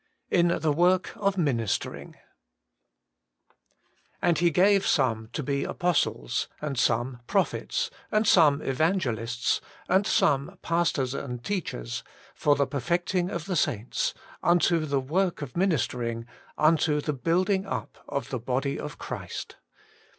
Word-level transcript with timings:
XV 0.31 0.37
irn 0.39 0.47
tbe 0.61 0.75
Motk 0.75 1.09
of 1.15 1.35
/iDlntsterma 1.35 2.15
* 3.05 4.21
And 4.23 4.39
he 4.39 4.49
gave 4.49 4.87
some 4.87 5.29
to 5.33 5.43
be 5.43 5.63
apostles; 5.63 6.47
and 6.59 6.75
some, 6.79 7.19
prophets; 7.27 7.91
and 8.11 8.27
some, 8.27 8.63
evangelists; 8.63 9.61
and 9.87 10.07
some, 10.07 10.57
pas 10.63 10.91
tors 10.91 11.13
and 11.13 11.43
teachers; 11.43 12.03
for 12.33 12.55
the 12.55 12.65
perfecting 12.65 13.29
of 13.29 13.45
the 13.45 13.55
saints, 13.55 14.15
unto 14.41 14.85
the 14.87 14.99
work 14.99 15.43
of 15.43 15.55
ministering, 15.55 16.25
unto 16.57 16.99
the 16.99 17.13
building 17.13 17.67
up 17.67 17.99
of 18.07 18.31
the 18.31 18.39
body 18.39 18.79
of 18.79 18.97
Christ.' 18.97 19.57